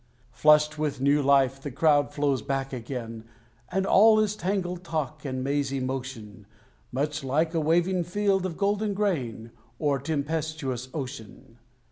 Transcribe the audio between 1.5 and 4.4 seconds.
the crowd flows back again: And all is